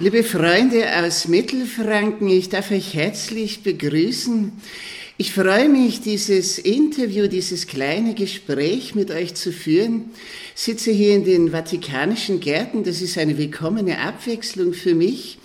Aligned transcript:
Liebe 0.00 0.22
Freunde 0.22 0.84
aus 0.96 1.26
Mittelfranken, 1.26 2.28
ich 2.28 2.48
darf 2.48 2.70
euch 2.70 2.94
herzlich 2.94 3.64
begrüßen. 3.64 4.52
Ich 5.16 5.32
freue 5.32 5.68
mich, 5.68 6.00
dieses 6.00 6.60
Interview, 6.60 7.26
dieses 7.26 7.66
kleine 7.66 8.14
Gespräch 8.14 8.94
mit 8.94 9.10
euch 9.10 9.34
zu 9.34 9.50
führen. 9.50 10.10
Ich 10.54 10.62
sitze 10.62 10.92
hier 10.92 11.16
in 11.16 11.24
den 11.24 11.50
Vatikanischen 11.50 12.38
Gärten, 12.38 12.84
das 12.84 13.02
ist 13.02 13.18
eine 13.18 13.38
willkommene 13.38 13.98
Abwechslung 13.98 14.72
für 14.72 14.94
mich. 14.94 15.40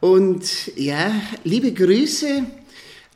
Und 0.00 0.48
ja, 0.76 1.12
liebe 1.44 1.70
Grüße 1.70 2.42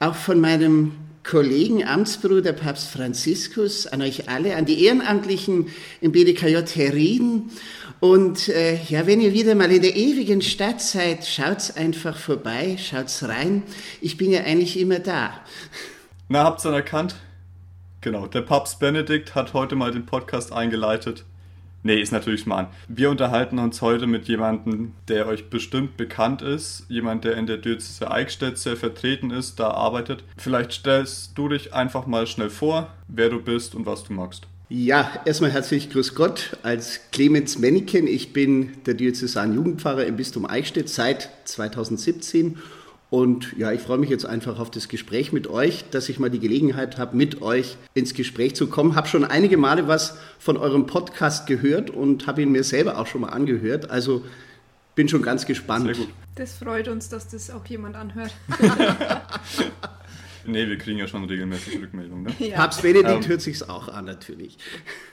auch 0.00 0.16
von 0.16 0.39
meinem 0.39 0.93
Kollegen, 1.25 1.87
Amtsbruder 1.87 2.53
Papst 2.53 2.89
Franziskus, 2.89 3.87
an 3.87 4.03
euch 4.03 4.29
alle, 4.29 4.57
an 4.57 4.64
die 4.64 4.84
Ehrenamtlichen 4.84 5.69
im 6.01 6.12
BDKJ 6.12 6.57
Herrieden 6.75 7.51
und 8.01 8.48
äh, 8.48 8.80
ja, 8.84 9.07
wenn 9.07 9.20
ihr 9.20 9.33
wieder 9.33 9.57
mal 9.57 9.73
in 9.73 9.83
der 9.83 9.96
ewigen 9.96 10.41
Stadt 10.41 10.80
seid, 10.80 11.27
schaut's 11.27 11.77
einfach 11.77 12.16
vorbei, 12.16 12.77
schaut's 12.79 13.27
rein. 13.27 13.65
Ich 14.01 14.16
bin 14.16 14.30
ja 14.30 14.43
eigentlich 14.43 14.79
immer 14.79 15.01
da. 15.01 15.33
Na, 16.29 16.45
habt's 16.45 16.62
dann 16.62 16.74
erkannt? 16.74 17.16
Genau, 18.01 18.27
der 18.27 18.43
Papst 18.43 18.79
Benedikt 18.79 19.35
hat 19.35 19.52
heute 19.52 19.74
mal 19.74 19.91
den 19.91 20.07
Podcast 20.07 20.52
eingeleitet. 20.52 21.24
Nee, 21.88 22.02
ist 22.02 22.12
natürlich 22.12 22.42
Schmarrn. 22.42 22.66
Wir 22.87 23.09
unterhalten 23.09 23.59
uns 23.59 23.80
heute 23.80 24.06
mit 24.06 24.29
jemandem, 24.29 24.92
der 25.09 25.27
euch 25.27 25.48
bestimmt 25.48 25.96
bekannt 25.96 26.42
ist. 26.42 26.84
Jemand, 26.91 27.24
der 27.24 27.38
in 27.38 27.46
der 27.46 27.56
Diözese 27.56 28.10
Eichstätt 28.10 28.59
sehr 28.59 28.77
vertreten 28.77 29.30
ist, 29.30 29.59
da 29.59 29.70
arbeitet. 29.70 30.23
Vielleicht 30.37 30.73
stellst 30.73 31.38
du 31.38 31.48
dich 31.48 31.73
einfach 31.73 32.06
mal 32.06 32.27
schnell 32.27 32.51
vor, 32.51 32.93
wer 33.09 33.30
du 33.30 33.41
bist 33.41 33.74
und 33.74 33.87
was 33.87 34.05
du 34.05 34.12
magst. 34.12 34.46
Ja, 34.69 35.10
erstmal 35.24 35.51
herzlich 35.51 35.88
grüß 35.88 36.15
Gott 36.15 36.59
als 36.62 37.01
Clemens 37.10 37.59
Menniken. 37.59 38.07
Ich 38.07 38.34
bin 38.34 38.73
der 38.84 38.93
Diözesan 38.93 39.55
Jugendpfarrer 39.55 40.05
im 40.05 40.16
Bistum 40.16 40.45
Eichstätt 40.45 40.91
seit 40.91 41.30
2017 41.46 42.59
und 43.10 43.56
ja, 43.56 43.73
ich 43.73 43.80
freue 43.80 43.96
mich 43.96 44.10
jetzt 44.10 44.26
einfach 44.26 44.59
auf 44.59 44.70
das 44.70 44.88
Gespräch 44.88 45.32
mit 45.32 45.46
euch, 45.46 45.88
dass 45.90 46.10
ich 46.10 46.18
mal 46.18 46.28
die 46.28 46.40
Gelegenheit 46.40 46.98
habe, 46.98 47.16
mit 47.16 47.40
euch 47.40 47.78
ins 47.95 48.12
Gespräch 48.12 48.54
zu 48.54 48.66
kommen. 48.66 48.96
Habe 48.96 49.09
schon 49.09 49.24
einige 49.24 49.56
Male 49.56 49.88
was 49.88 50.18
von 50.38 50.59
eurem 50.59 50.87
Podcast 50.87 51.46
gehört 51.46 51.88
und 51.88 52.26
habe 52.26 52.42
ihn 52.42 52.52
mir 52.52 52.64
selber 52.64 52.98
auch 52.98 53.06
schon 53.06 53.23
mal 53.23 53.29
angehört. 53.29 53.90
Also 53.90 54.24
bin 54.95 55.09
schon 55.09 55.23
ganz 55.23 55.46
gespannt. 55.46 55.86
Sehr 55.86 55.95
gut. 55.95 56.09
Das 56.34 56.52
freut 56.59 56.88
uns, 56.88 57.09
dass 57.09 57.29
das 57.29 57.51
auch 57.51 57.64
jemand 57.66 57.96
anhört. 57.96 58.32
Nee, 60.47 60.69
wir 60.69 60.79
kriegen 60.79 60.99
ja 60.99 61.07
schon 61.07 61.25
regelmäßig 61.25 61.81
Rückmeldungen. 61.81 62.25
Ne? 62.25 62.35
Ja. 62.49 62.57
Papst 62.57 62.83
Benedikt 62.83 63.25
ähm, 63.25 63.29
hört 63.29 63.41
sich's 63.41 63.63
auch 63.63 63.89
an, 63.89 64.05
natürlich. 64.05 64.56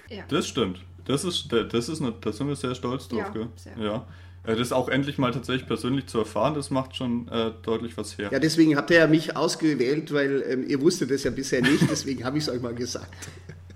Ja. 0.10 0.24
Das 0.30 0.48
stimmt. 0.48 0.80
Das 1.06 1.24
ist, 1.24 1.52
das 1.52 1.90
ist, 1.90 2.02
eine, 2.02 2.14
da 2.20 2.32
sind 2.32 2.48
wir 2.48 2.56
sehr 2.56 2.74
stolz 2.74 3.08
drauf. 3.08 3.20
Ja, 3.20 3.30
gell? 3.30 3.48
Sehr. 3.56 3.78
ja. 3.78 4.08
Äh, 4.46 4.56
das 4.56 4.72
auch 4.72 4.90
endlich 4.90 5.18
mal 5.18 5.32
tatsächlich 5.32 5.68
persönlich 5.68 6.08
zu 6.08 6.20
erfahren, 6.20 6.54
das 6.54 6.70
macht 6.70 6.96
schon 6.96 7.28
äh, 7.28 7.52
deutlich 7.64 7.98
was 7.98 8.18
her. 8.18 8.30
Ja, 8.32 8.40
deswegen 8.40 8.76
habt 8.76 8.90
ihr 8.92 8.98
ja 8.98 9.08
mich 9.08 9.36
ausgewählt, 9.36 10.14
weil 10.14 10.44
ähm, 10.48 10.68
ihr 10.68 10.82
wusstet 10.82 11.12
das 11.12 11.24
ja 11.24 11.32
bisher 11.32 11.62
nicht, 11.62 11.90
deswegen 11.90 12.24
habe 12.24 12.38
ich 12.38 12.44
es 12.44 12.50
euch 12.50 12.62
mal 12.62 12.76
gesagt. 12.76 13.30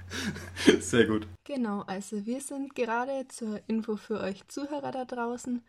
Sehr 0.80 1.06
gut. 1.06 1.28
Genau, 1.44 1.82
also 1.82 2.26
wir 2.26 2.42
sind 2.42 2.76
gerade 2.76 3.28
zur 3.30 3.60
Info 3.68 3.96
für 3.96 4.20
euch 4.20 4.48
Zuhörer 4.48 4.92
da 4.92 5.06
draußen. 5.06 5.62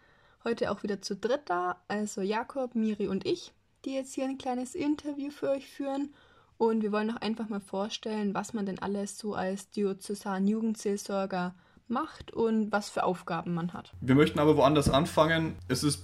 Heute 0.45 0.71
auch 0.71 0.83
wieder 0.83 1.03
zu 1.03 1.17
dritt 1.17 1.43
da, 1.47 1.81
also 1.89 2.23
Jakob, 2.23 2.75
Miri 2.75 3.09
und 3.09 3.27
ich 3.27 3.53
die 3.85 3.95
jetzt 3.95 4.15
hier 4.15 4.25
ein 4.25 4.39
kleines 4.39 4.75
Interview 4.75 5.31
für 5.31 5.51
euch 5.51 5.67
führen. 5.67 6.11
Und 6.59 6.83
wir 6.83 6.93
wollen 6.93 7.11
auch 7.11 7.21
einfach 7.21 7.49
mal 7.49 7.61
vorstellen, 7.61 8.35
was 8.35 8.53
man 8.53 8.67
denn 8.67 8.79
alles 8.81 9.19
so 9.19 9.35
als 9.35 9.71
Diözesan 9.71 10.47
Jugendseelsorger 10.47 11.55
macht 11.89 12.33
und 12.33 12.71
was 12.71 12.91
für 12.91 13.05
Aufgaben 13.05 13.55
man 13.55 13.73
hat. 13.73 13.93
Wir 14.01 14.15
möchten 14.15 14.39
aber 14.39 14.57
woanders 14.57 14.89
anfangen. 14.89 15.57
Es 15.69 15.83
ist 15.83 16.03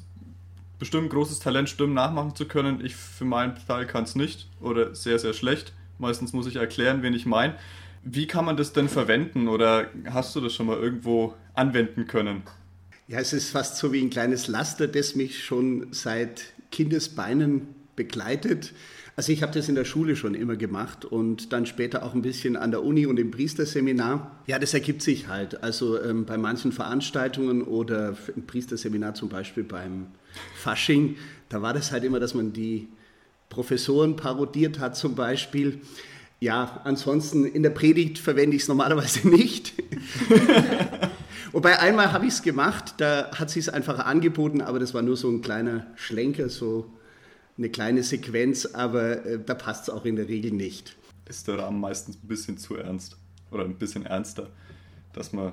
bestimmt 0.79 1.05
ein 1.05 1.11
großes 1.11 1.39
Talent, 1.39 1.69
Stimmen 1.69 1.95
nachmachen 1.95 2.35
zu 2.35 2.47
können. 2.47 2.85
Ich 2.85 2.97
für 2.97 3.25
meinen 3.25 3.55
Teil 3.67 3.87
kann 3.87 4.05
es 4.05 4.15
nicht 4.15 4.49
oder 4.61 4.95
sehr, 4.95 5.19
sehr 5.19 5.33
schlecht. 5.33 5.73
Meistens 5.99 6.33
muss 6.33 6.47
ich 6.47 6.57
erklären, 6.57 7.03
wen 7.03 7.15
ich 7.15 7.27
meine. 7.27 7.55
Wie 8.03 8.27
kann 8.27 8.45
man 8.45 8.57
das 8.57 8.73
denn 8.73 8.89
verwenden 8.89 9.49
oder 9.49 9.89
hast 10.11 10.37
du 10.37 10.41
das 10.41 10.55
schon 10.55 10.67
mal 10.67 10.77
irgendwo 10.77 11.35
anwenden 11.55 12.07
können? 12.07 12.43
Ja, 13.09 13.21
es 13.21 13.33
ist 13.33 13.51
fast 13.51 13.79
so 13.79 13.93
wie 13.93 14.03
ein 14.03 14.11
kleines 14.11 14.49
Laster, 14.49 14.89
das 14.89 15.15
mich 15.15 15.45
schon 15.45 15.93
seit 15.93 16.53
Kindesbeinen 16.71 17.69
begleitet. 17.97 18.73
Also 19.17 19.33
ich 19.33 19.43
habe 19.43 19.53
das 19.53 19.71
in 19.71 19.75
der 19.75 19.87
Schule 19.87 20.15
schon 20.15 20.35
immer 20.35 20.57
gemacht 20.57 21.07
und 21.07 21.53
dann 21.53 21.65
später 21.65 22.03
auch 22.03 22.15
ein 22.15 22.21
bisschen 22.21 22.55
an 22.55 22.71
der 22.71 22.85
Uni 22.85 23.07
und 23.07 23.19
im 23.19 23.31
Priesterseminar. 23.31 24.43
Ja, 24.47 24.59
das 24.59 24.75
ergibt 24.75 25.01
sich 25.01 25.27
halt. 25.29 25.63
Also 25.63 26.01
ähm, 26.03 26.27
bei 26.27 26.37
manchen 26.37 26.71
Veranstaltungen 26.71 27.63
oder 27.63 28.15
im 28.37 28.47
Priesterseminar 28.47 29.15
zum 29.15 29.31
Beispiel 29.31 29.65
beim 29.65 30.09
Fasching, 30.55 31.17
da 31.49 31.63
war 31.63 31.73
das 31.73 31.93
halt 31.93 32.05
immer, 32.05 32.21
dass 32.21 32.35
man 32.35 32.53
die 32.53 32.89
Professoren 33.49 34.17
parodiert 34.17 34.81
hat 34.81 34.97
zum 34.97 35.15
Beispiel. 35.15 35.81
Ja, 36.41 36.83
ansonsten 36.85 37.47
in 37.47 37.63
der 37.63 37.71
Predigt 37.71 38.19
verwende 38.19 38.57
ich 38.57 38.63
es 38.63 38.69
normalerweise 38.69 39.27
nicht. 39.31 39.73
Wobei 41.53 41.79
einmal 41.79 42.13
habe 42.13 42.27
ich 42.27 42.35
es 42.35 42.43
gemacht, 42.43 42.95
da 42.99 43.31
hat 43.33 43.51
sie 43.51 43.61
es 43.61 43.69
einfach 43.69 43.99
angeboten, 43.99 44.61
aber 44.61 44.79
das 44.79 44.95
war 44.95 45.03
nur 45.03 45.17
so 45.17 45.31
ein 45.31 45.43
kleiner 45.43 45.87
Schlenker, 45.97 46.49
so 46.49 46.91
eine 47.59 47.69
kleine 47.71 48.03
Sequenz, 48.03 48.67
aber 48.67 49.25
äh, 49.25 49.39
da 49.45 49.55
passt 49.55 49.85
es 49.85 49.91
auch 49.91 50.05
in 50.05 50.17
der 50.17 50.29
Regel 50.29 50.53
nicht. 50.53 50.97
Ist 51.27 51.49
der 51.49 51.59
Rahmen 51.59 51.81
meistens 51.81 52.17
ein 52.17 52.29
bisschen 52.29 52.59
zu 52.59 52.77
ernst 52.77 53.17
oder 53.51 53.65
ein 53.65 53.77
bisschen 53.77 54.07
ernster, 54.07 54.49
dass 55.13 55.33
man 55.33 55.53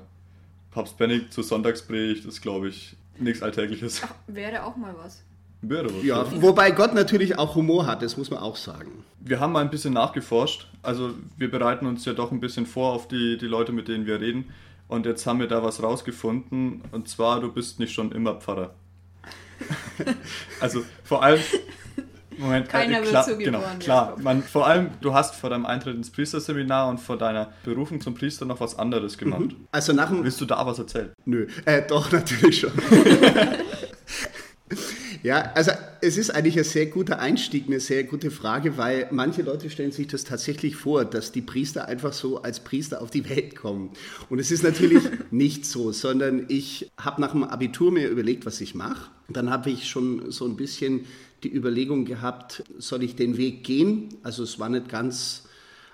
Papst 0.71 0.97
Benedikt 0.97 1.33
zur 1.33 1.43
Sonntagspredigt 1.43 2.25
ist, 2.25 2.41
glaube 2.41 2.67
ich, 2.67 2.95
nichts 3.19 3.43
Alltägliches. 3.43 4.01
Ach, 4.03 4.13
wäre 4.27 4.63
auch 4.63 4.75
mal 4.75 4.95
was. 4.97 5.23
Wäre 5.61 5.85
was. 5.85 6.03
Ja, 6.03 6.23
ja, 6.23 6.41
wobei 6.41 6.71
Gott 6.71 6.93
natürlich 6.93 7.37
auch 7.37 7.55
Humor 7.55 7.85
hat, 7.85 8.01
das 8.01 8.17
muss 8.17 8.29
man 8.29 8.39
auch 8.39 8.57
sagen. 8.57 9.03
Wir 9.19 9.39
haben 9.39 9.53
mal 9.53 9.61
ein 9.61 9.69
bisschen 9.69 9.93
nachgeforscht. 9.93 10.67
Also 10.81 11.13
wir 11.37 11.49
bereiten 11.49 11.85
uns 11.85 12.03
ja 12.05 12.13
doch 12.13 12.31
ein 12.31 12.41
bisschen 12.41 12.65
vor 12.65 12.93
auf 12.93 13.07
die, 13.07 13.37
die 13.37 13.45
Leute, 13.45 13.71
mit 13.71 13.87
denen 13.87 14.05
wir 14.05 14.19
reden. 14.19 14.49
Und 14.93 15.07
jetzt 15.07 15.25
haben 15.25 15.39
wir 15.39 15.47
da 15.47 15.63
was 15.63 15.81
rausgefunden. 15.81 16.83
Und 16.91 17.09
zwar, 17.09 17.41
du 17.41 17.51
bist 17.51 17.79
nicht 17.79 17.93
schon 17.93 18.11
immer 18.11 18.35
Pfarrer. 18.35 18.75
also 20.59 20.83
vor 21.03 21.23
allem. 21.23 21.41
Moment, 22.37 22.69
Keiner 22.69 23.01
äh, 23.01 23.01
klar, 23.01 23.25
wird 23.25 23.37
so 23.37 23.43
genau, 23.43 23.63
klar. 23.79 24.15
Man, 24.19 24.43
vor 24.43 24.67
allem, 24.67 24.91
du 25.01 25.15
hast 25.15 25.33
vor 25.35 25.49
deinem 25.49 25.65
Eintritt 25.65 25.95
ins 25.95 26.11
Priesterseminar 26.11 26.89
und 26.89 26.99
vor 26.99 27.17
deiner 27.17 27.53
Berufung 27.63 28.01
zum 28.01 28.13
Priester 28.13 28.45
noch 28.45 28.59
was 28.59 28.77
anderes 28.77 29.17
gemacht. 29.17 29.41
Mhm. 29.41 29.67
Also 29.71 29.93
nach 29.93 30.09
dem 30.09 30.23
Willst 30.23 30.39
du 30.41 30.45
da 30.45 30.63
was 30.63 30.77
erzählen? 30.77 31.11
Nö, 31.25 31.47
äh, 31.65 31.81
doch, 31.87 32.11
natürlich 32.11 32.59
schon. 32.59 32.71
Ja, 35.23 35.53
also 35.56 35.72
es 36.01 36.17
ist 36.17 36.31
eigentlich 36.31 36.57
ein 36.57 36.66
sehr 36.66 36.88
guter 36.88 37.19
Einstieg, 37.19 37.67
eine 37.67 37.79
sehr 37.79 38.03
gute 38.03 38.29
Frage, 38.29 38.78
weil 38.78 39.07
manche 39.09 39.41
Leute 39.41 39.69
stellen 39.69 39.94
sich 39.94 40.07
das 40.07 40.25
tatsächlich 40.25 40.75
vor, 40.75 41.06
dass 41.06 41.31
die 41.31 41.41
Priester 41.41 41.88
einfach 41.88 42.11
so 42.11 42.41
als 42.41 42.59
Priester 42.59 43.01
auf 43.01 43.09
die 43.09 43.29
Welt 43.29 43.56
kommen. 43.56 43.91
Und 44.29 44.39
es 44.39 44.51
ist 44.51 44.63
natürlich 44.63 45.01
nicht 45.31 45.66
so, 45.66 45.94
sondern 45.94 46.44
ich 46.50 46.91
habe 46.97 47.22
nach 47.22 47.31
dem 47.31 47.45
Abitur 47.45 47.89
mir 47.89 48.09
überlegt, 48.09 48.45
was 48.45 48.59
ich 48.59 48.75
mache. 48.75 49.12
Dann 49.29 49.50
habe 49.50 49.69
ich 49.69 49.88
schon 49.88 50.29
so 50.29 50.44
ein 50.44 50.57
bisschen 50.57 51.06
die 51.44 51.56
Überlegung 51.56 52.03
gehabt, 52.03 52.66
soll 52.78 53.01
ich 53.01 53.16
den 53.16 53.38
Weg 53.38 53.63
gehen? 53.63 54.09
Also 54.23 54.44
es 54.44 54.59
war 54.59 54.67
nicht 54.67 54.89
ganz 54.89 55.44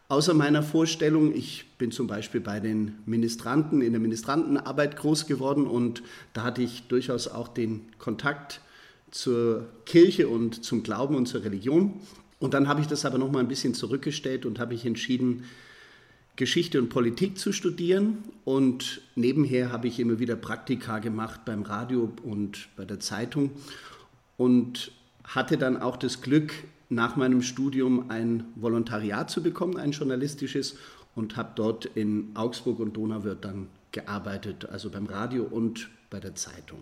außer 0.07 0.34
meiner 0.34 0.63
Vorstellung. 0.63 1.35
Ich 1.35 1.66
bin 1.78 1.91
zum 1.91 2.07
Beispiel 2.07 2.41
bei 2.41 2.59
den 2.59 2.95
Ministranten 3.06 3.84
in 3.84 3.91
der 3.91 4.01
Ministrantenarbeit 4.01 4.95
groß 4.95 5.28
geworden 5.28 5.68
und 5.68 6.01
da 6.34 6.41
hatte 6.41 6.63
ich 6.63 6.88
durchaus 6.88 7.28
auch 7.28 7.47
den 7.47 7.81
Kontakt 8.00 8.62
zur 9.11 9.67
Kirche 9.85 10.27
und 10.27 10.63
zum 10.63 10.83
Glauben 10.83 11.15
und 11.15 11.27
zur 11.27 11.43
Religion. 11.43 11.93
Und 12.39 12.53
dann 12.53 12.67
habe 12.67 12.81
ich 12.81 12.87
das 12.87 13.05
aber 13.05 13.17
noch 13.17 13.31
mal 13.31 13.39
ein 13.39 13.47
bisschen 13.47 13.73
zurückgestellt 13.73 14.45
und 14.45 14.59
habe 14.59 14.73
ich 14.73 14.85
entschieden, 14.85 15.43
Geschichte 16.35 16.79
und 16.79 16.89
Politik 16.89 17.37
zu 17.37 17.51
studieren. 17.51 18.19
Und 18.45 19.01
nebenher 19.15 19.71
habe 19.71 19.87
ich 19.87 19.99
immer 19.99 20.19
wieder 20.19 20.35
Praktika 20.35 20.99
gemacht 20.99 21.41
beim 21.45 21.63
Radio 21.63 22.11
und 22.23 22.69
bei 22.77 22.85
der 22.85 23.00
Zeitung 23.00 23.51
und 24.38 24.91
hatte 25.25 25.57
dann 25.57 25.77
auch 25.77 25.97
das 25.97 26.21
Glück, 26.21 26.53
nach 26.91 27.15
meinem 27.15 27.44
Studium 27.44 28.09
ein 28.09 28.45
Volontariat 28.55 29.29
zu 29.29 29.44
bekommen, 29.44 29.77
ein 29.77 29.91
journalistisches, 29.91 30.75
und 31.15 31.38
habe 31.38 31.51
dort 31.55 31.85
in 31.85 32.31
Augsburg 32.33 32.79
und 32.79 32.94
Donauwörth 32.95 33.44
dann 33.44 33.67
gearbeitet, 33.91 34.67
also 34.69 34.89
beim 34.89 35.05
Radio 35.05 35.44
und 35.44 35.89
bei 36.09 36.19
der 36.19 36.35
Zeitung. 36.35 36.79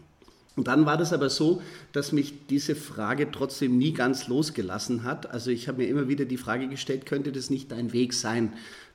Und 0.58 0.68
dann 0.68 0.88
war 0.88 0.98
das 0.98 1.14
aber 1.14 1.30
so, 1.30 1.62
dass 1.92 2.12
mich 2.12 2.48
diese 2.48 2.76
Frage 2.76 3.32
trotzdem 3.32 3.78
nie 3.78 3.94
ganz 3.94 4.28
losgelassen 4.28 5.04
hat. 5.04 5.30
Also 5.30 5.52
ich 5.52 5.68
habe 5.68 5.84
mir 5.84 5.88
immer 5.88 6.08
wieder 6.10 6.26
die 6.26 6.36
Frage 6.36 6.68
gestellt, 6.68 7.06
könnte 7.06 7.32
das 7.32 7.52
nicht 7.52 7.72
dein 7.72 7.94
Weg 7.94 8.12
sein, 8.14 8.52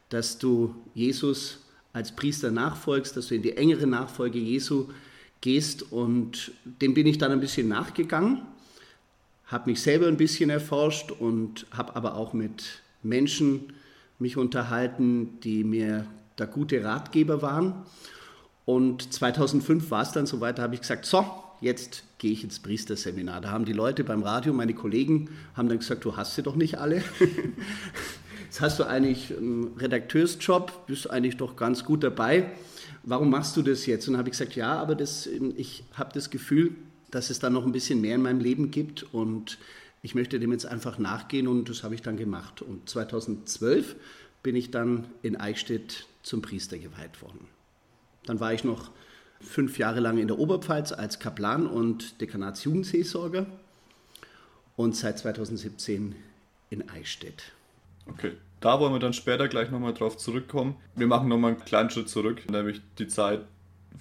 dass 0.09 0.39
du 0.39 0.75
Jesus 0.93 1.61
als 1.93 2.17
Priester 2.17 2.51
nachfolgst, 2.51 3.17
dass 3.17 3.29
du 3.29 3.37
in 3.37 3.43
die 3.43 3.57
engere 3.57 3.87
Nachfolge 3.87 4.41
Jesu 4.41 4.89
gehst. 5.41 5.93
Und 5.93 6.51
dem 6.65 6.95
bin 6.95 7.07
ich 7.07 7.19
dann 7.19 7.31
ein 7.31 7.41
bisschen 7.41 7.69
nachgegangen, 7.69 8.43
habe 9.47 9.71
mich 9.71 9.83
selber 9.83 10.09
ein 10.09 10.17
bisschen 10.17 10.51
erforscht 10.51 11.13
und 11.13 11.67
habe 11.71 11.95
aber 11.95 12.17
auch 12.17 12.33
mit 12.33 12.83
Menschen 13.05 13.73
mich 14.19 14.37
unterhalten, 14.37 15.39
die 15.45 15.63
mir 15.63 16.07
da 16.35 16.45
gute 16.47 16.83
Ratgeber 16.83 17.41
waren. 17.41 17.87
Und 18.65 19.13
2005 19.13 19.93
war 19.93 20.03
es 20.03 20.11
dann 20.11 20.27
soweit, 20.27 20.59
da 20.59 20.63
habe 20.63 20.75
ich 20.75 20.81
gesagt, 20.81 21.07
so, 21.07 21.25
jetzt 21.63 22.05
gehe 22.19 22.33
ich 22.33 22.45
ins 22.45 22.59
Priesterseminar. 22.59 23.41
Da 23.41 23.51
haben 23.51 23.65
die 23.65 23.73
Leute 23.73 24.05
beim 24.05 24.23
Radio, 24.23 24.53
meine 24.53 24.75
Kollegen, 24.75 25.31
haben 25.55 25.69
dann 25.69 25.79
gesagt, 25.79 26.05
du 26.05 26.17
hast 26.17 26.35
sie 26.35 26.43
doch 26.43 26.57
nicht 26.57 26.79
alle. 26.79 27.03
Jetzt 28.45 28.61
hast 28.61 28.79
du 28.79 28.85
eigentlich 28.85 29.35
einen 29.35 29.79
Redakteursjob, 29.79 30.87
bist 30.87 31.09
eigentlich 31.09 31.39
doch 31.39 31.57
ganz 31.57 31.85
gut 31.85 32.05
dabei. 32.05 32.51
Warum 33.03 33.31
machst 33.31 33.57
du 33.57 33.63
das 33.63 33.87
jetzt? 33.87 34.07
Und 34.07 34.13
dann 34.13 34.19
habe 34.19 34.29
ich 34.29 34.33
gesagt, 34.33 34.57
ja, 34.57 34.75
aber 34.75 34.95
das, 34.95 35.27
ich 35.57 35.85
habe 35.95 36.11
das 36.13 36.29
Gefühl, 36.29 36.75
dass 37.11 37.31
es 37.31 37.39
da 37.39 37.49
noch 37.49 37.65
ein 37.65 37.73
bisschen 37.73 38.03
mehr 38.03 38.17
in 38.17 38.23
meinem 38.23 38.41
Leben 38.41 38.71
gibt 38.71 39.05
und 39.15 39.57
ich 40.03 40.15
möchte 40.15 40.39
dem 40.39 40.53
jetzt 40.53 40.67
einfach 40.67 40.99
nachgehen 40.99 41.49
und 41.49 41.71
das 41.71 41.83
habe 41.83 41.95
ich 41.95 42.03
dann 42.03 42.19
gemacht. 42.19 42.61
Und 42.61 42.91
2012 42.91 43.97
bin 44.43 44.55
ich 44.55 44.71
dann 44.71 45.07
in 45.23 45.37
Eichstätt 45.37 46.07
zum 46.23 46.43
Priester 46.43 46.77
geweiht 46.77 47.23
worden. 47.23 47.47
Dann 48.27 48.39
war 48.39 48.53
ich 48.53 48.65
noch 48.65 48.91
fünf 49.43 49.79
Jahre 49.79 50.01
lang 50.01 50.19
in 50.19 50.29
der 50.29 50.39
Oberpfalz 50.39 50.93
als 50.93 51.19
Kaplan 51.19 51.67
und 51.67 52.21
Dekanatsjugendseelsorger 52.21 53.47
und 54.77 54.97
seit 54.97 55.19
2017 55.19 56.15
in 56.71 56.89
Eichstätt. 56.89 57.53
Okay, 58.07 58.33
da 58.61 58.81
wollen 58.81 58.93
wir 58.93 58.99
dann 58.99 59.13
später 59.13 59.49
gleich 59.49 59.71
nochmal 59.71 59.95
drauf 59.95 60.17
zurückkommen. 60.17 60.77
Wir 60.95 61.07
machen 61.07 61.29
nochmal 61.29 61.53
einen 61.53 61.65
kleinen 61.65 61.91
Schritt 61.91 62.09
zurück, 62.09 62.51
nämlich 62.51 62.81
die 62.99 63.09
Zeit 63.09 63.45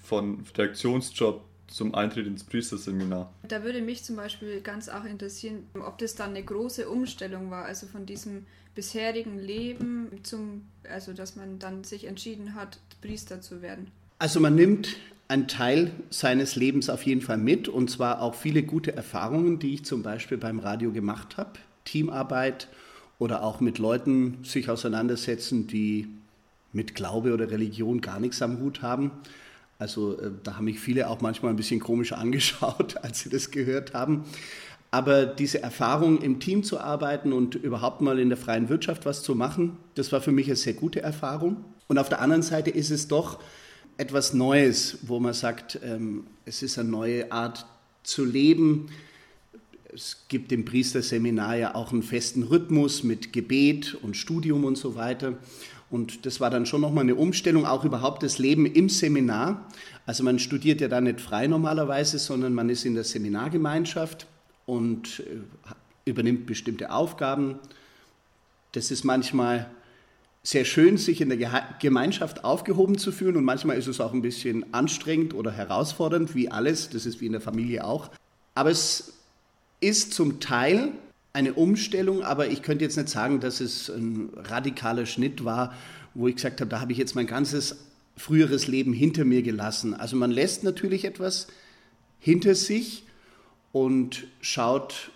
von 0.02 0.44
Redaktionsjob 0.48 1.42
zum 1.68 1.94
Eintritt 1.94 2.26
ins 2.26 2.44
Priesterseminar. 2.44 3.32
Da 3.48 3.62
würde 3.64 3.80
mich 3.80 4.04
zum 4.04 4.16
Beispiel 4.16 4.60
ganz 4.60 4.88
auch 4.88 5.04
interessieren, 5.04 5.66
ob 5.74 5.98
das 5.98 6.14
dann 6.14 6.30
eine 6.30 6.42
große 6.42 6.88
Umstellung 6.88 7.50
war, 7.50 7.64
also 7.64 7.86
von 7.86 8.06
diesem 8.06 8.46
bisherigen 8.74 9.38
Leben 9.38 10.08
zum, 10.22 10.66
also 10.88 11.12
dass 11.12 11.36
man 11.36 11.58
dann 11.58 11.84
sich 11.84 12.06
entschieden 12.06 12.54
hat, 12.54 12.78
Priester 13.00 13.40
zu 13.40 13.62
werden. 13.62 13.90
Also 14.18 14.38
man 14.40 14.54
nimmt 14.54 14.96
einen 15.28 15.48
Teil 15.48 15.92
seines 16.10 16.56
Lebens 16.56 16.90
auf 16.90 17.04
jeden 17.04 17.22
Fall 17.22 17.38
mit 17.38 17.68
und 17.68 17.90
zwar 17.90 18.20
auch 18.20 18.34
viele 18.34 18.62
gute 18.62 18.94
Erfahrungen, 18.94 19.58
die 19.58 19.74
ich 19.74 19.84
zum 19.84 20.02
Beispiel 20.02 20.38
beim 20.38 20.58
Radio 20.58 20.92
gemacht 20.92 21.36
habe. 21.36 21.52
Teamarbeit 21.84 22.68
oder 23.18 23.42
auch 23.42 23.60
mit 23.60 23.78
Leuten 23.78 24.38
sich 24.42 24.68
auseinandersetzen, 24.68 25.66
die 25.66 26.08
mit 26.72 26.94
Glaube 26.94 27.32
oder 27.32 27.50
Religion 27.50 28.00
gar 28.00 28.20
nichts 28.20 28.42
am 28.42 28.58
Hut 28.60 28.82
haben. 28.82 29.10
Also 29.78 30.18
äh, 30.18 30.30
da 30.42 30.56
haben 30.56 30.64
mich 30.64 30.80
viele 30.80 31.08
auch 31.08 31.20
manchmal 31.20 31.52
ein 31.52 31.56
bisschen 31.56 31.80
komisch 31.80 32.12
angeschaut, 32.12 32.96
als 33.02 33.20
sie 33.20 33.30
das 33.30 33.50
gehört 33.50 33.94
haben. 33.94 34.24
Aber 34.90 35.24
diese 35.24 35.62
Erfahrung, 35.62 36.20
im 36.20 36.38
Team 36.38 36.62
zu 36.62 36.78
arbeiten 36.78 37.32
und 37.32 37.54
überhaupt 37.54 38.02
mal 38.02 38.18
in 38.18 38.28
der 38.28 38.36
freien 38.36 38.68
Wirtschaft 38.68 39.06
was 39.06 39.22
zu 39.22 39.34
machen, 39.34 39.78
das 39.94 40.12
war 40.12 40.20
für 40.20 40.32
mich 40.32 40.46
eine 40.46 40.56
sehr 40.56 40.74
gute 40.74 41.00
Erfahrung. 41.00 41.64
Und 41.88 41.98
auf 41.98 42.10
der 42.10 42.20
anderen 42.20 42.42
Seite 42.42 42.70
ist 42.70 42.90
es 42.90 43.08
doch 43.08 43.38
etwas 44.02 44.34
Neues, 44.34 44.98
wo 45.02 45.20
man 45.20 45.32
sagt, 45.32 45.78
ähm, 45.84 46.24
es 46.44 46.64
ist 46.64 46.76
eine 46.76 46.88
neue 46.88 47.30
Art 47.30 47.66
zu 48.02 48.24
leben. 48.24 48.88
Es 49.94 50.24
gibt 50.26 50.50
im 50.50 50.64
Priesterseminar 50.64 51.54
ja 51.54 51.74
auch 51.76 51.92
einen 51.92 52.02
festen 52.02 52.42
Rhythmus 52.42 53.04
mit 53.04 53.32
Gebet 53.32 53.94
und 53.94 54.16
Studium 54.16 54.64
und 54.64 54.76
so 54.76 54.96
weiter. 54.96 55.38
Und 55.88 56.26
das 56.26 56.40
war 56.40 56.50
dann 56.50 56.66
schon 56.66 56.80
nochmal 56.80 57.04
eine 57.04 57.14
Umstellung, 57.14 57.64
auch 57.64 57.84
überhaupt 57.84 58.24
das 58.24 58.38
Leben 58.40 58.66
im 58.66 58.88
Seminar. 58.88 59.68
Also 60.04 60.24
man 60.24 60.40
studiert 60.40 60.80
ja 60.80 60.88
da 60.88 61.00
nicht 61.00 61.20
frei 61.20 61.46
normalerweise, 61.46 62.18
sondern 62.18 62.54
man 62.54 62.70
ist 62.70 62.84
in 62.84 62.94
der 62.94 63.04
Seminargemeinschaft 63.04 64.26
und 64.66 65.20
äh, 65.20 66.10
übernimmt 66.10 66.46
bestimmte 66.46 66.90
Aufgaben. 66.90 67.60
Das 68.72 68.90
ist 68.90 69.04
manchmal 69.04 69.70
sehr 70.42 70.64
schön, 70.64 70.96
sich 70.96 71.20
in 71.20 71.28
der 71.28 71.76
Gemeinschaft 71.80 72.44
aufgehoben 72.44 72.98
zu 72.98 73.12
fühlen 73.12 73.36
und 73.36 73.44
manchmal 73.44 73.78
ist 73.78 73.86
es 73.86 74.00
auch 74.00 74.12
ein 74.12 74.22
bisschen 74.22 74.74
anstrengend 74.74 75.34
oder 75.34 75.52
herausfordernd, 75.52 76.34
wie 76.34 76.50
alles, 76.50 76.90
das 76.90 77.06
ist 77.06 77.20
wie 77.20 77.26
in 77.26 77.32
der 77.32 77.40
Familie 77.40 77.84
auch. 77.84 78.10
Aber 78.54 78.70
es 78.70 79.12
ist 79.80 80.12
zum 80.12 80.40
Teil 80.40 80.92
eine 81.32 81.54
Umstellung, 81.54 82.22
aber 82.22 82.48
ich 82.48 82.62
könnte 82.62 82.84
jetzt 82.84 82.96
nicht 82.96 83.08
sagen, 83.08 83.40
dass 83.40 83.60
es 83.60 83.88
ein 83.88 84.30
radikaler 84.34 85.06
Schnitt 85.06 85.44
war, 85.44 85.74
wo 86.14 86.28
ich 86.28 86.36
gesagt 86.36 86.60
habe, 86.60 86.68
da 86.68 86.80
habe 86.80 86.92
ich 86.92 86.98
jetzt 86.98 87.14
mein 87.14 87.26
ganzes 87.26 87.76
früheres 88.16 88.66
Leben 88.66 88.92
hinter 88.92 89.24
mir 89.24 89.42
gelassen. 89.42 89.94
Also 89.94 90.16
man 90.16 90.30
lässt 90.30 90.64
natürlich 90.64 91.04
etwas 91.04 91.46
hinter 92.18 92.54
sich 92.54 93.04
und 93.72 94.26
schaut 94.40 95.10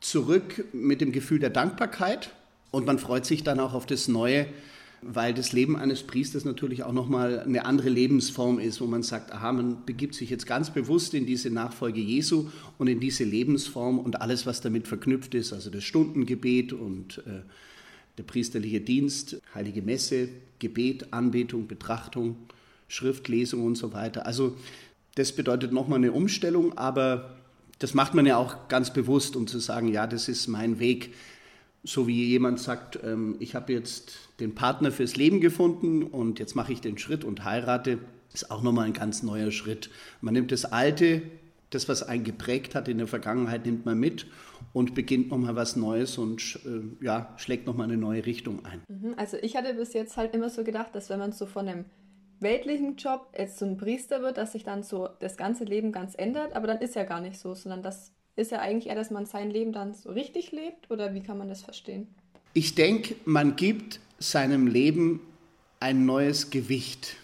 zurück 0.00 0.64
mit 0.72 1.00
dem 1.00 1.12
Gefühl 1.12 1.38
der 1.38 1.50
Dankbarkeit 1.50 2.34
und 2.70 2.86
man 2.86 2.98
freut 2.98 3.26
sich 3.26 3.42
dann 3.42 3.60
auch 3.60 3.74
auf 3.74 3.86
das 3.86 4.08
Neue, 4.08 4.46
weil 5.02 5.32
das 5.32 5.52
Leben 5.52 5.76
eines 5.76 6.02
Priesters 6.02 6.44
natürlich 6.44 6.82
auch 6.82 6.92
nochmal 6.92 7.40
eine 7.40 7.64
andere 7.64 7.88
Lebensform 7.88 8.58
ist, 8.58 8.80
wo 8.80 8.86
man 8.86 9.02
sagt, 9.02 9.32
aha, 9.32 9.52
man 9.52 9.84
begibt 9.86 10.14
sich 10.14 10.28
jetzt 10.28 10.46
ganz 10.46 10.70
bewusst 10.70 11.14
in 11.14 11.24
diese 11.24 11.50
Nachfolge 11.50 12.00
Jesu 12.00 12.48
und 12.76 12.86
in 12.86 13.00
diese 13.00 13.24
Lebensform 13.24 13.98
und 13.98 14.20
alles, 14.20 14.44
was 14.44 14.60
damit 14.60 14.86
verknüpft 14.86 15.34
ist, 15.34 15.52
also 15.52 15.70
das 15.70 15.84
Stundengebet 15.84 16.72
und 16.72 17.18
äh, 17.26 17.40
der 18.18 18.24
priesterliche 18.24 18.80
Dienst, 18.80 19.40
heilige 19.54 19.80
Messe, 19.80 20.28
Gebet, 20.58 21.12
Anbetung, 21.12 21.66
Betrachtung, 21.66 22.36
Schriftlesung 22.88 23.64
und 23.64 23.76
so 23.76 23.94
weiter. 23.94 24.26
Also 24.26 24.56
das 25.14 25.32
bedeutet 25.32 25.72
nochmal 25.72 25.98
eine 25.98 26.12
Umstellung, 26.12 26.76
aber 26.76 27.36
das 27.78 27.94
macht 27.94 28.12
man 28.12 28.26
ja 28.26 28.36
auch 28.36 28.68
ganz 28.68 28.92
bewusst, 28.92 29.36
um 29.36 29.46
zu 29.46 29.58
sagen, 29.58 29.88
ja, 29.88 30.06
das 30.06 30.28
ist 30.28 30.48
mein 30.48 30.78
Weg 30.78 31.14
so 31.82 32.06
wie 32.06 32.24
jemand 32.26 32.60
sagt, 32.60 32.98
ähm, 33.02 33.36
ich 33.38 33.54
habe 33.54 33.72
jetzt 33.72 34.12
den 34.38 34.54
Partner 34.54 34.92
fürs 34.92 35.16
Leben 35.16 35.40
gefunden 35.40 36.02
und 36.02 36.38
jetzt 36.38 36.54
mache 36.54 36.72
ich 36.72 36.80
den 36.80 36.98
Schritt 36.98 37.24
und 37.24 37.44
heirate, 37.44 37.98
ist 38.32 38.50
auch 38.50 38.62
nochmal 38.62 38.86
ein 38.86 38.92
ganz 38.92 39.22
neuer 39.22 39.50
Schritt. 39.50 39.90
Man 40.20 40.34
nimmt 40.34 40.52
das 40.52 40.64
Alte, 40.64 41.22
das, 41.70 41.88
was 41.88 42.02
einen 42.02 42.24
geprägt 42.24 42.74
hat 42.74 42.88
in 42.88 42.98
der 42.98 43.06
Vergangenheit, 43.06 43.64
nimmt 43.64 43.86
man 43.86 43.98
mit 43.98 44.26
und 44.72 44.94
beginnt 44.94 45.30
nochmal 45.30 45.56
was 45.56 45.76
Neues 45.76 46.18
und 46.18 46.60
äh, 46.64 47.04
ja, 47.04 47.34
schlägt 47.36 47.66
nochmal 47.66 47.88
eine 47.88 47.96
neue 47.96 48.26
Richtung 48.26 48.64
ein. 48.64 48.82
Mhm, 48.88 49.14
also 49.16 49.36
ich 49.40 49.56
hatte 49.56 49.74
bis 49.74 49.92
jetzt 49.92 50.16
halt 50.16 50.34
immer 50.34 50.50
so 50.50 50.64
gedacht, 50.64 50.94
dass 50.94 51.10
wenn 51.10 51.18
man 51.18 51.32
so 51.32 51.46
von 51.46 51.68
einem 51.68 51.84
weltlichen 52.40 52.96
Job 52.96 53.32
jetzt 53.36 53.62
ein 53.62 53.76
Priester 53.76 54.22
wird, 54.22 54.36
dass 54.36 54.52
sich 54.52 54.64
dann 54.64 54.82
so 54.82 55.08
das 55.20 55.36
ganze 55.36 55.64
Leben 55.64 55.92
ganz 55.92 56.14
ändert, 56.16 56.54
aber 56.54 56.66
dann 56.66 56.78
ist 56.78 56.94
ja 56.94 57.04
gar 57.04 57.20
nicht 57.20 57.38
so, 57.38 57.54
sondern 57.54 57.82
dass 57.82 58.12
ist 58.36 58.50
ja 58.52 58.58
eigentlich 58.58 58.88
eher, 58.88 58.94
dass 58.94 59.10
man 59.10 59.26
sein 59.26 59.50
Leben 59.50 59.72
dann 59.72 59.94
so 59.94 60.10
richtig 60.10 60.52
lebt 60.52 60.90
oder 60.90 61.14
wie 61.14 61.20
kann 61.20 61.38
man 61.38 61.48
das 61.48 61.62
verstehen? 61.62 62.06
Ich 62.54 62.74
denke, 62.74 63.14
man 63.24 63.56
gibt 63.56 64.00
seinem 64.18 64.66
Leben 64.66 65.20
ein 65.78 66.04
neues 66.04 66.50
Gewicht. 66.50 67.16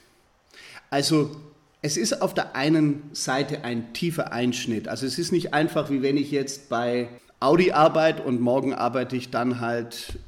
Also 0.91 1.37
es 1.83 1.97
ist 1.97 2.23
auf 2.23 2.35
der 2.35 2.57
einen 2.57 3.03
Seite 3.13 3.65
ein 3.65 3.93
tiefer 3.93 4.33
Einschnitt. 4.33 4.89
Also 4.89 5.07
es 5.07 5.19
ist 5.19 5.33
nicht 5.33 5.53
einfach, 5.53 5.91
wie 5.91 6.03
wenn 6.03 6.17
ich 6.17 6.31
jetzt 6.31 6.69
bei 6.69 7.09
Audi 7.39 7.73
arbeite 7.73 8.23
und 8.23 8.41
morgen 8.41 8.73
arbeite 8.73 9.17
ich 9.17 9.31
dann 9.31 9.61
halt 9.61 10.19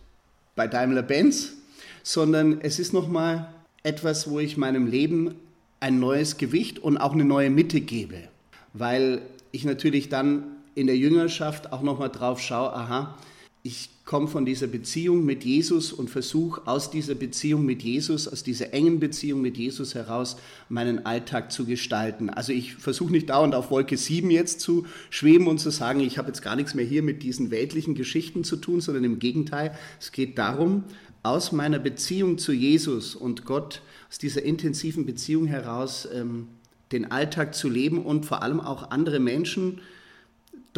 bei 0.57 0.67
Daimler-Benz, 0.67 1.55
sondern 2.03 2.61
es 2.61 2.79
ist 2.79 2.93
nochmal 2.93 3.53
etwas, 3.83 4.29
wo 4.29 4.41
ich 4.41 4.57
meinem 4.57 4.87
Leben 4.87 5.37
ein 5.81 6.01
neues 6.01 6.37
Gewicht 6.37 6.79
und 6.79 6.99
auch 6.99 7.13
eine 7.13 7.25
neue 7.25 7.51
Mitte 7.51 7.81
gebe, 7.81 8.29
weil 8.73 9.23
ich 9.53 9.65
natürlich 9.65 10.09
dann 10.09 10.58
in 10.79 10.87
der 10.87 10.97
Jüngerschaft 10.97 11.73
auch 11.73 11.83
nochmal 11.83 12.09
drauf 12.09 12.41
schaue, 12.41 12.73
aha, 12.73 13.19
ich 13.65 13.91
komme 14.05 14.29
von 14.29 14.47
dieser 14.47 14.69
Beziehung 14.69 15.25
mit 15.25 15.45
Jesus 15.45 15.93
und 15.93 16.09
versuche 16.09 16.67
aus 16.67 16.93
dieser 16.93 17.17
Beziehung 17.17 17.67
mit 17.67 17.83
Jesus, 17.83 18.29
aus 18.29 18.45
dieser 18.45 18.73
engen 18.73 19.01
Beziehung 19.01 19.41
mit 19.43 19.59
Jesus 19.59 19.97
heraus 19.97 20.37
meinen 20.69 21.05
Alltag 21.05 21.51
zu 21.51 21.67
gestalten. 21.67 22.31
Also 22.31 22.53
ich 22.53 22.77
versuche 22.77 23.11
nicht 23.11 23.29
dauernd 23.31 23.57
auf 23.57 23.73
Wolke 23.73 23.97
7 23.97 24.31
jetzt 24.31 24.61
zu 24.61 24.87
schweben 25.11 25.49
und 25.49 25.59
zu 25.59 25.71
sagen, 25.71 25.99
ich 25.99 26.17
habe 26.17 26.29
jetzt 26.29 26.43
gar 26.43 26.55
nichts 26.55 26.75
mehr 26.75 26.85
hier 26.85 27.03
mit 27.03 27.25
diesen 27.25 27.51
weltlichen 27.51 27.97
Geschichten 27.97 28.45
zu 28.45 28.57
tun, 28.57 28.81
sondern 28.81 29.03
im 29.03 29.19
Gegenteil, 29.19 29.77
es 30.01 30.13
geht 30.13 30.39
darum, 30.39 30.85
aus 31.25 31.51
meiner 31.51 31.81
Beziehung 31.81 32.39
zu 32.39 32.53
Jesus 32.53 33.17
und 33.17 33.45
Gott, 33.45 33.83
aus 34.09 34.19
dieser 34.19 34.45
intensiven 34.45 35.05
Beziehung 35.05 35.49
heraus, 35.49 36.09
ähm, 36.15 36.47
den 36.93 37.11
Alltag 37.11 37.55
zu 37.55 37.69
leben 37.69 38.07
und 38.07 38.25
vor 38.25 38.43
allem 38.43 38.61
auch 38.61 38.93
andere 38.93 39.19
Menschen, 39.19 39.81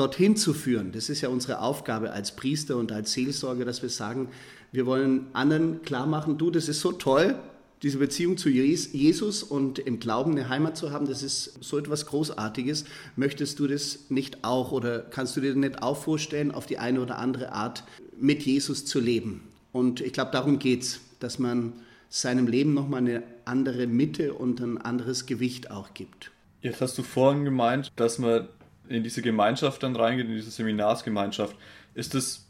dorthin 0.01 0.35
zu 0.35 0.55
führen. 0.55 0.93
Das 0.93 1.11
ist 1.11 1.21
ja 1.21 1.29
unsere 1.29 1.61
Aufgabe 1.61 2.13
als 2.13 2.35
Priester 2.35 2.79
und 2.79 2.91
als 2.91 3.13
Seelsorger, 3.13 3.67
dass 3.67 3.83
wir 3.83 3.91
sagen, 3.91 4.31
wir 4.73 4.87
wollen 4.87 5.27
anderen 5.35 5.83
klar 5.83 6.07
machen, 6.07 6.39
du, 6.39 6.51
das 6.51 6.69
ist 6.69 6.81
so 6.81 6.93
toll, 6.93 7.39
diese 7.83 7.99
Beziehung 7.99 8.39
zu 8.39 8.49
Jesus 8.49 9.43
und 9.43 9.79
im 9.79 10.01
Glauben 10.01 10.33
eine 10.33 10.49
Heimat 10.49 10.77
zu 10.77 10.91
haben, 10.91 11.07
das 11.07 11.23
ist 11.23 11.63
so 11.63 11.79
etwas 11.79 12.07
Großartiges. 12.07 12.85
Möchtest 13.17 13.59
du 13.59 13.67
das 13.67 14.11
nicht 14.11 14.43
auch 14.43 14.73
oder 14.73 15.01
kannst 15.01 15.37
du 15.37 15.43
dir 15.43 15.55
nicht 15.55 15.83
auch 15.83 15.97
vorstellen, 15.97 16.51
auf 16.51 16.65
die 16.67 16.79
eine 16.79 17.01
oder 17.01 17.19
andere 17.19 17.53
Art 17.53 17.85
mit 18.19 18.43
Jesus 18.43 18.87
zu 18.87 19.01
leben? 19.01 19.43
Und 19.73 20.01
ich 20.01 20.15
glaube, 20.15 20.31
darum 20.31 20.59
geht 20.59 20.83
es, 20.83 21.01
dass 21.21 21.39
man 21.39 21.75
seinem 22.09 22.47
Leben 22.47 22.73
nochmal 22.75 23.01
eine 23.01 23.23
andere 23.45 23.87
Mitte 23.87 24.33
und 24.33 24.61
ein 24.61 24.79
anderes 24.79 25.27
Gewicht 25.27 25.71
auch 25.71 25.93
gibt. 25.93 26.31
Jetzt 26.63 26.81
hast 26.81 26.99
du 26.99 27.03
vorhin 27.03 27.45
gemeint, 27.45 27.93
dass 27.97 28.19
man 28.19 28.49
in 28.91 29.03
diese 29.03 29.23
Gemeinschaft 29.23 29.83
dann 29.83 29.97
reingeht, 29.97 30.27
in 30.27 30.35
diese 30.35 30.51
Seminarsgemeinschaft, 30.51 31.57
ist 31.95 32.15
das, 32.15 32.47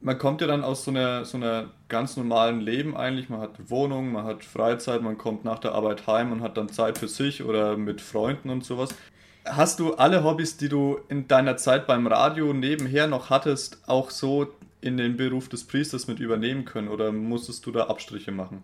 man 0.00 0.18
kommt 0.18 0.40
ja 0.40 0.46
dann 0.46 0.64
aus 0.64 0.84
so 0.84 0.90
einer, 0.90 1.24
so 1.24 1.36
einer 1.36 1.70
ganz 1.88 2.16
normalen 2.16 2.60
Leben 2.60 2.96
eigentlich, 2.96 3.28
man 3.28 3.40
hat 3.40 3.70
Wohnung, 3.70 4.12
man 4.12 4.24
hat 4.24 4.44
Freizeit, 4.44 5.02
man 5.02 5.18
kommt 5.18 5.44
nach 5.44 5.58
der 5.58 5.72
Arbeit 5.72 6.06
heim 6.06 6.32
und 6.32 6.42
hat 6.42 6.56
dann 6.56 6.68
Zeit 6.68 6.98
für 6.98 7.08
sich 7.08 7.42
oder 7.42 7.76
mit 7.76 8.00
Freunden 8.00 8.50
und 8.50 8.64
sowas. 8.64 8.94
Hast 9.44 9.78
du 9.78 9.94
alle 9.94 10.24
Hobbys, 10.24 10.56
die 10.56 10.68
du 10.68 10.98
in 11.08 11.28
deiner 11.28 11.56
Zeit 11.56 11.86
beim 11.86 12.06
Radio 12.06 12.52
nebenher 12.52 13.06
noch 13.06 13.30
hattest, 13.30 13.78
auch 13.86 14.10
so 14.10 14.48
in 14.80 14.96
den 14.96 15.16
Beruf 15.16 15.48
des 15.48 15.64
Priesters 15.64 16.08
mit 16.08 16.18
übernehmen 16.18 16.64
können 16.64 16.88
oder 16.88 17.12
musstest 17.12 17.64
du 17.66 17.70
da 17.70 17.86
Abstriche 17.86 18.32
machen? 18.32 18.62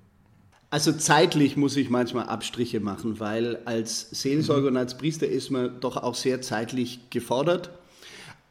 Also 0.72 0.92
zeitlich 0.92 1.56
muss 1.56 1.76
ich 1.76 1.90
manchmal 1.90 2.26
Abstriche 2.28 2.78
machen, 2.78 3.18
weil 3.18 3.58
als 3.64 4.08
Seelsorger 4.12 4.68
und 4.68 4.76
als 4.76 4.96
Priester 4.96 5.26
ist 5.26 5.50
man 5.50 5.80
doch 5.80 5.96
auch 5.96 6.14
sehr 6.14 6.42
zeitlich 6.42 7.00
gefordert. 7.10 7.70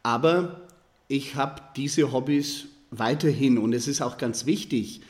Aber 0.04 0.62
ich 1.08 1.36
habe 1.36 1.62
diese 1.78 2.12
Hobbys 2.12 2.66
weiterhin 2.92 3.58
und 3.58 3.74
es 3.74 3.88
ist 3.88 4.02
auch 4.02 4.18
ganz 4.18 4.46
wichtig, 4.46 5.02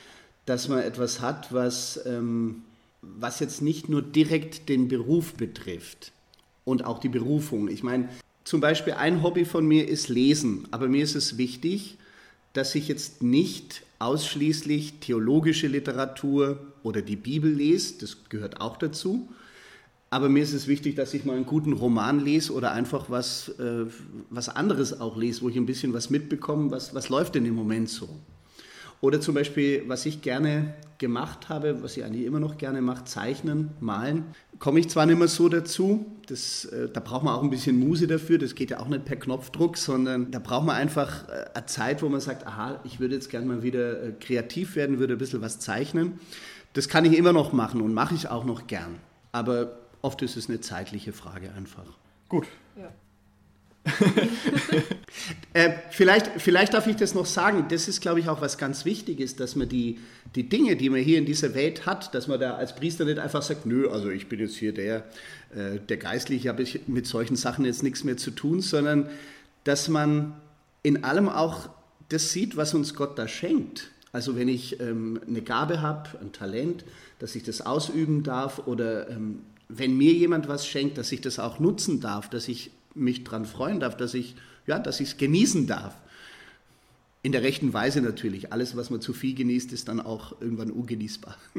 dass 0.46 0.68
man 0.68 0.80
etwas 0.80 1.20
hat, 1.20 1.52
was, 1.52 2.00
ähm, 2.06 2.64
was 3.02 3.40
jetzt 3.40 3.64
nicht 3.64 3.90
nur 3.90 4.04
direkt 4.04 4.70
den 4.70 4.88
Beruf 4.88 5.34
betrifft 5.34 6.12
und 6.64 6.86
auch 6.86 7.00
die 7.00 7.10
Berufung. 7.10 7.70
Ich 7.70 7.82
meine, 7.82 8.10
zum 8.44 8.62
Beispiel 8.62 8.94
ein 8.94 9.24
Hobby 9.24 9.46
von 9.46 9.68
mir 9.68 9.88
ist 9.88 10.10
Lesen, 10.10 10.68
aber 10.70 10.88
mir 10.88 11.04
ist 11.04 11.16
es 11.16 11.38
wichtig, 11.38 11.98
dass 12.54 12.76
ich 12.76 12.88
jetzt 12.88 13.24
nicht 13.24 13.84
ausschließlich 14.00 15.00
theologische 15.02 15.68
Literatur 15.68 16.60
oder 16.84 17.02
die 17.02 17.16
Bibel 17.16 17.52
lese, 17.52 18.00
das 18.00 18.30
gehört 18.30 18.62
auch 18.62 18.78
dazu. 18.78 19.30
Aber 20.12 20.28
mir 20.28 20.42
ist 20.42 20.54
es 20.54 20.68
wichtig, 20.68 20.96
dass 20.96 21.14
ich 21.14 21.24
mal 21.26 21.36
einen 21.36 21.46
guten 21.46 21.74
Roman 21.74 22.24
lese 22.24 22.54
oder 22.54 22.72
einfach 22.72 23.10
was, 23.10 23.50
äh, 23.60 23.86
was 24.30 24.50
anderes 24.50 25.00
auch 25.00 25.18
lese, 25.18 25.42
wo 25.42 25.50
ich 25.50 25.56
ein 25.56 25.68
bisschen 25.68 25.94
was 25.94 26.10
mitbekomme, 26.10 26.72
was, 26.72 26.96
was 26.96 27.10
läuft 27.10 27.36
denn 27.36 27.46
im 27.46 27.54
Moment 27.54 27.90
so. 27.90 28.10
Oder 29.02 29.22
zum 29.22 29.36
Beispiel, 29.36 29.84
was 29.88 30.06
ich 30.06 30.22
gerne 30.22 30.74
gemacht 30.98 31.48
habe, 31.48 31.82
was 31.82 31.96
ich 31.96 32.04
eigentlich 32.04 32.26
immer 32.26 32.42
noch 32.42 32.58
gerne 32.58 32.82
mache, 32.82 33.06
zeichnen, 33.06 33.70
malen. 33.80 34.26
Komme 34.58 34.82
ich 34.82 34.90
zwar 34.90 35.06
nicht 35.06 35.18
mehr 35.18 35.30
so 35.30 35.48
dazu, 35.48 36.06
das, 36.28 36.66
äh, 36.66 36.90
da 36.92 37.00
braucht 37.00 37.24
man 37.24 37.34
auch 37.34 37.42
ein 37.42 37.50
bisschen 37.50 37.80
Muse 37.80 38.08
dafür, 38.08 38.38
das 38.38 38.56
geht 38.56 38.72
ja 38.72 38.82
auch 38.82 38.90
nicht 38.90 39.06
per 39.06 39.16
Knopfdruck, 39.16 39.78
sondern 39.78 40.32
da 40.32 40.40
braucht 40.40 40.66
man 40.66 40.76
einfach 40.76 41.30
äh, 41.30 41.46
eine 41.54 41.66
Zeit, 41.68 42.02
wo 42.02 42.10
man 42.10 42.20
sagt, 42.20 42.46
aha, 42.46 42.82
ich 42.84 43.00
würde 43.00 43.16
jetzt 43.16 43.30
gerne 43.30 43.46
mal 43.46 43.64
wieder 43.64 44.04
äh, 44.04 44.12
kreativ 44.20 44.76
werden, 44.76 45.00
würde 45.00 45.14
ein 45.14 45.20
bisschen 45.20 45.42
was 45.42 45.60
zeichnen. 45.60 46.20
Das 46.80 46.88
kann 46.88 47.04
ich 47.04 47.18
immer 47.18 47.34
noch 47.34 47.52
machen 47.52 47.82
und 47.82 47.94
mache 47.94 48.16
ich 48.16 48.30
auch 48.30 48.46
noch 48.46 48.66
gern. 48.66 49.00
Aber 49.34 49.80
oft 50.02 50.22
ist 50.22 50.38
es 50.38 50.48
eine 50.48 50.62
zeitliche 50.62 51.12
Frage 51.12 51.52
einfach. 51.52 51.84
Gut. 52.30 52.48
Ja. 52.78 52.94
äh, 55.54 55.74
vielleicht, 55.92 56.28
vielleicht 56.38 56.74
darf 56.74 56.88
ich 56.88 56.96
das 56.96 57.14
noch 57.14 57.26
sagen. 57.26 57.66
Das 57.68 57.90
ist, 57.90 58.00
glaube 58.00 58.22
ich, 58.22 58.30
auch 58.30 58.40
was 58.40 58.58
ganz 58.58 58.86
Wichtiges, 58.86 59.36
dass 59.36 59.58
man 59.58 59.68
die, 59.68 60.00
die 60.36 60.48
Dinge, 60.48 60.78
die 60.78 60.90
man 60.90 61.02
hier 61.02 61.18
in 61.18 61.26
dieser 61.26 61.54
Welt 61.54 61.86
hat, 61.86 62.16
dass 62.16 62.30
man 62.30 62.40
da 62.40 62.56
als 62.56 62.74
Priester 62.74 63.04
nicht 63.04 63.20
einfach 63.20 63.42
sagt, 63.42 63.66
nö, 63.66 63.90
also 63.90 64.10
ich 64.10 64.30
bin 64.30 64.40
jetzt 64.40 64.56
hier 64.56 64.74
der, 64.74 65.04
äh, 65.54 65.82
der 65.82 65.98
Geistliche, 65.98 66.48
habe 66.48 66.62
ich 66.62 66.88
mit 66.88 67.06
solchen 67.06 67.36
Sachen 67.36 67.66
jetzt 67.66 67.84
nichts 67.84 68.06
mehr 68.06 68.16
zu 68.16 68.32
tun, 68.32 68.62
sondern 68.62 69.10
dass 69.66 69.90
man 69.90 70.40
in 70.82 71.04
allem 71.04 71.28
auch 71.28 71.68
das 72.08 72.32
sieht, 72.32 72.56
was 72.56 72.74
uns 72.74 72.96
Gott 72.96 73.20
da 73.20 73.28
schenkt. 73.28 73.92
Also 74.12 74.36
wenn 74.36 74.48
ich 74.48 74.80
ähm, 74.80 75.20
eine 75.28 75.42
Gabe 75.42 75.82
habe, 75.82 76.10
ein 76.20 76.32
Talent, 76.32 76.84
dass 77.20 77.36
ich 77.36 77.44
das 77.44 77.62
ausüben 77.62 78.24
darf 78.24 78.68
oder 78.68 79.10
ähm, 79.10 79.42
wenn 79.68 79.96
mir 79.96 80.14
jemand 80.14 80.48
was 80.48 80.66
schenkt, 80.66 80.98
dass 80.98 81.12
ich 81.12 81.22
das 81.22 81.38
auch 81.38 81.60
nutzen 81.60 82.00
darf, 82.02 82.30
dass 82.30 82.48
ich 82.48 82.72
mich 82.96 83.24
daran 83.24 83.46
freuen 83.46 83.80
darf, 83.80 83.96
dass 83.96 84.16
ich 84.16 84.36
ja, 84.70 84.80
dass 84.80 85.00
ich 85.00 85.10
es 85.10 85.18
genießen 85.18 85.68
darf. 85.68 85.96
In 87.22 87.32
der 87.34 87.42
rechten 87.42 87.74
Weise 87.74 88.02
natürlich. 88.02 88.54
Alles, 88.54 88.78
was 88.78 88.90
man 88.92 89.02
zu 89.02 89.14
viel 89.14 89.36
genießt, 89.36 89.74
ist 89.74 89.88
dann 89.90 90.00
auch 90.00 90.40
irgendwann 90.40 90.72
ungenießbar. 90.72 91.36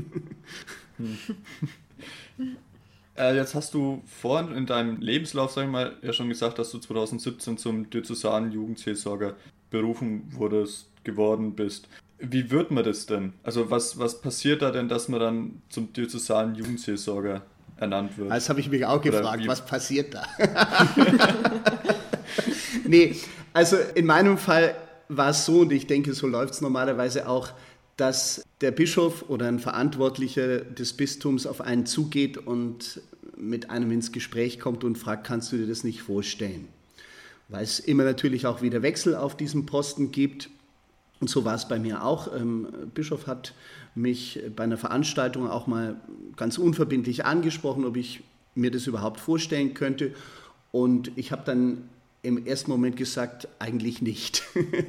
äh, 3.17 3.37
jetzt 3.37 3.55
hast 3.55 3.75
du 3.75 4.03
vorhin 4.07 4.57
in 4.57 4.65
deinem 4.65 5.01
Lebenslauf, 5.01 5.51
sag 5.51 5.65
ich 5.65 5.71
mal, 5.71 5.97
ja 6.03 6.13
schon 6.13 6.29
gesagt, 6.29 6.59
dass 6.59 6.71
du 6.71 6.79
2017 6.79 7.59
zum 7.59 7.91
diözesanen 7.91 8.53
Jugendseelsorger 8.53 9.37
berufen 9.71 10.33
wurdest, 10.33 10.87
geworden 11.05 11.55
bist. 11.55 11.89
Wie 12.21 12.51
wird 12.51 12.71
man 12.71 12.85
das 12.85 13.07
denn? 13.07 13.33
Also 13.43 13.71
was, 13.71 13.99
was 13.99 14.21
passiert 14.21 14.63
da 14.63 14.71
denn, 14.71 14.89
dass 14.89 15.09
man 15.09 15.21
dann 15.21 15.63
zum 15.71 15.93
diözesanen 15.93 16.55
Jugendseelsorger 16.55 17.43
ernannt 17.77 18.19
wird? 18.19 18.31
Das 18.31 18.49
habe 18.49 18.61
ich 18.61 18.71
mich 18.71 18.85
auch 18.85 19.01
gefragt, 19.01 19.47
was 19.47 19.65
passiert 19.65 20.15
da? 20.15 20.27
nee, 22.87 23.17
also 23.53 23.77
in 23.95 24.07
meinem 24.07 24.39
Fall 24.39 24.77
war 25.09 25.31
es 25.31 25.45
so, 25.45 25.61
und 25.61 25.73
ich 25.73 25.87
denke, 25.87 26.13
so 26.13 26.27
läuft 26.27 26.55
es 26.55 26.61
normalerweise 26.61 27.29
auch, 27.29 27.51
dass 27.97 28.43
der 28.61 28.71
Bischof 28.71 29.29
oder 29.29 29.47
ein 29.49 29.59
Verantwortlicher 29.59 30.59
des 30.59 30.93
Bistums 30.95 31.47
auf 31.47 31.61
einen 31.61 31.87
zugeht 31.87 32.39
und 32.39 33.03
mit 33.37 33.71
einem 33.71 33.91
ins 33.91 34.13
Gespräch 34.13 34.61
kommt 34.61 34.85
und 34.85 34.97
fragt, 34.97 35.27
kannst 35.27 35.53
du 35.53 35.57
dir 35.57 35.67
das 35.67 35.85
nicht 35.85 36.03
vorstellen? 36.03 36.69
Weil 37.49 37.65
es 37.65 37.81
immer 37.81 38.05
natürlich 38.05 38.47
auch 38.47 38.63
wieder 38.63 38.83
Wechsel 38.83 39.17
auf 39.17 39.37
diesem 39.37 39.67
Posten 39.67 40.13
gibt. 40.13 40.51
Und 41.21 41.29
so 41.29 41.45
war 41.45 41.55
es 41.55 41.69
bei 41.69 41.79
mir 41.79 42.03
auch. 42.03 42.35
Ähm, 42.35 42.69
Bischof 42.95 43.27
hat 43.27 43.55
mich 43.95 44.41
bei 44.57 44.65
einer 44.65 44.79
Veranstaltung 44.79 45.49
auch 45.49 45.67
mal 45.67 45.97
ganz 46.37 46.59
unverbindlich 46.59 47.25
angesprochen, 47.25 47.85
ob 47.85 47.97
ich 47.97 48.23
mir 48.55 48.71
das 48.71 48.87
überhaupt 48.87 49.21
vorstellen 49.21 49.75
könnte. 49.75 50.15
Und 50.73 51.13
ich 51.17 51.33
habe 51.33 51.43
dann 51.45 51.89
im 52.23 52.47
ersten 52.47 52.71
Moment 52.71 52.97
gesagt, 52.97 53.49
eigentlich 53.59 54.03
nicht. 54.03 54.43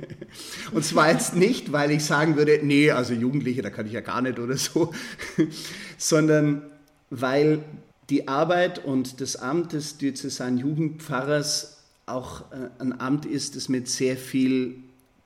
und 0.71 0.83
zwar 0.83 1.11
jetzt 1.11 1.35
nicht, 1.35 1.71
weil 1.71 1.91
ich 1.91 2.03
sagen 2.03 2.35
würde, 2.35 2.59
nee, 2.61 2.91
also 2.91 3.13
Jugendliche, 3.13 3.61
da 3.61 3.69
kann 3.69 3.85
ich 3.85 3.93
ja 3.93 4.01
gar 4.01 4.21
nicht 4.21 4.39
oder 4.39 4.57
so, 4.57 4.93
sondern 5.97 6.63
weil 7.09 7.63
die 8.09 8.27
Arbeit 8.27 8.83
und 8.83 9.21
das 9.21 9.37
Amt 9.37 9.73
des 9.73 9.97
Diözesan 9.97 10.57
Jugendpfarrers 10.57 11.83
auch 12.05 12.51
äh, 12.51 12.69
ein 12.79 12.99
Amt 12.99 13.25
ist, 13.25 13.55
das 13.55 13.69
mit 13.69 13.87
sehr 13.87 14.17
viel 14.17 14.75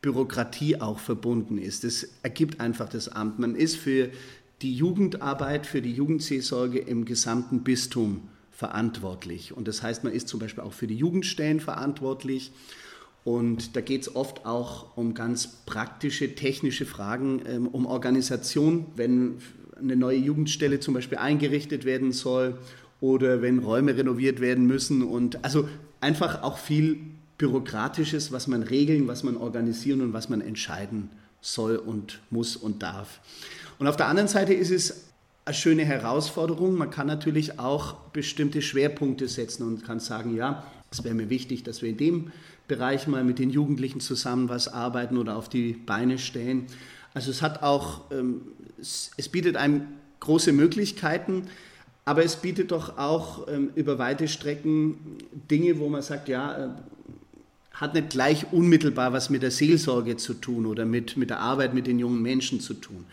Bürokratie 0.06 0.80
auch 0.80 1.00
verbunden 1.00 1.58
ist. 1.58 1.84
Das 1.84 2.08
ergibt 2.22 2.62
einfach 2.62 2.88
das 2.88 3.10
Amt. 3.10 3.40
Man 3.40 3.56
ist 3.56 3.76
für 3.76 4.12
die 4.62 4.76
Jugendarbeit, 4.76 5.66
für 5.66 5.82
die 5.82 5.94
Jugendseelsorge 5.94 6.78
im 6.78 7.06
gesamten 7.06 7.64
Bistum 7.64 8.22
verantwortlich. 8.52 9.58
Und 9.58 9.68
das 9.68 9.82
heißt, 9.82 10.04
man 10.04 10.14
ist 10.14 10.28
zum 10.28 10.40
Beispiel 10.40 10.64
auch 10.64 10.74
für 10.74 10.86
die 10.86 10.96
Jugendstellen 10.96 11.60
verantwortlich. 11.60 12.52
Und 13.24 13.76
da 13.76 13.82
geht 13.82 14.04
es 14.04 14.16
oft 14.16 14.46
auch 14.46 14.96
um 14.96 15.16
ganz 15.16 15.48
praktische, 15.66 16.36
technische 16.36 16.86
Fragen, 16.86 17.42
ähm, 17.48 17.68
um 17.68 17.88
Organisation, 17.88 18.86
wenn 18.96 19.40
eine 19.76 19.96
neue 19.96 20.20
Jugendstelle 20.20 20.80
zum 20.80 20.94
Beispiel 20.94 21.18
eingerichtet 21.18 21.84
werden 21.84 22.12
soll 22.12 22.60
oder 23.02 23.42
wenn 23.42 23.58
Räume 23.58 23.98
renoviert 23.98 24.40
werden 24.40 24.68
müssen. 24.68 25.02
Und 25.02 25.44
also 25.44 25.68
einfach 26.00 26.44
auch 26.44 26.60
viel 26.60 27.00
Bürokratisches, 27.38 28.32
was 28.32 28.48
man 28.48 28.63
regeln, 28.63 29.08
was 29.08 29.24
man 29.24 29.38
organisieren 29.38 30.01
und 30.01 30.13
was 30.13 30.30
man 30.30 30.42
entscheiden 30.42 31.10
soll 31.42 31.75
und 31.75 32.20
muss 32.30 32.56
und 32.56 32.82
darf. 32.82 33.20
Und 33.77 33.88
auf 33.88 33.98
der 33.98 34.08
anderen 34.08 34.27
Seite 34.27 34.54
ist 34.54 34.72
es 34.72 35.06
eine 35.46 35.54
schöne 35.54 35.86
Herausforderung. 35.86 36.75
Man 36.75 36.89
kann 36.89 37.08
natürlich 37.08 37.60
auch 37.60 37.94
bestimmte 38.13 38.62
Schwerpunkte 38.62 39.27
setzen 39.27 39.63
und 39.63 39.84
kann 39.86 40.00
sagen, 40.00 40.36
ja, 40.36 40.63
es 40.92 41.04
wäre 41.04 41.13
mir 41.13 41.30
wichtig, 41.30 41.63
dass 41.63 41.82
wir 41.82 41.89
in 41.89 41.98
dem 41.98 42.32
Bereich 42.68 43.06
mal 43.08 43.24
mit 43.24 43.38
den 43.38 43.50
Jugendlichen 43.51 44.00
zusammen 44.00 44.50
was 44.50 44.68
arbeiten 44.68 45.18
oder 45.18 45.36
auf 45.36 45.50
die 45.50 45.74
Beine 45.74 46.18
stellen. 46.18 46.65
Also 47.13 47.32
es 47.32 47.42
hat 47.42 47.62
auch, 47.63 48.10
ähm, 48.12 48.42
es, 48.80 49.30
bietet 49.30 49.56
einem 49.56 49.88
große 50.20 50.51
Möglichkeiten, 50.51 51.48
aber 52.06 52.24
es 52.24 52.38
bietet 52.38 52.72
doch 52.72 52.98
auch 52.98 53.48
ähm, 53.48 53.72
über 53.75 54.00
weite 54.00 54.27
Strecken 54.27 55.18
Dinge, 55.50 55.80
wo 55.80 55.89
man 55.89 56.01
sagt, 56.01 56.27
ja, 56.27 56.65
äh, 56.65 56.70
hat 57.75 57.94
nicht 57.94 58.10
gleich 58.10 58.51
unmittelbar 58.51 59.13
was 59.13 59.29
mit 59.29 59.44
der 59.44 59.51
Seelsorge 59.51 60.17
zu 60.17 60.34
tun 60.34 60.65
oder 60.65 60.86
mit, 60.86 61.15
mit 61.15 61.29
der 61.29 61.39
Arbeit 61.39 61.74
mit 61.74 61.88
den 61.88 62.00
jungen 62.00 62.22
Menschen 62.22 62.60
zu 62.60 62.74
tun 62.74 63.05